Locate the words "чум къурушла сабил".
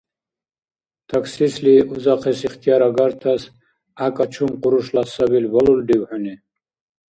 4.33-5.45